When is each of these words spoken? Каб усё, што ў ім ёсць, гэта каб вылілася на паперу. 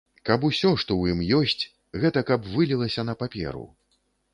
Каб 0.29 0.45
усё, 0.47 0.71
што 0.83 0.97
ў 0.97 1.15
ім 1.15 1.21
ёсць, 1.41 1.63
гэта 2.05 2.27
каб 2.33 2.51
вылілася 2.59 3.09
на 3.13 3.21
паперу. 3.25 3.67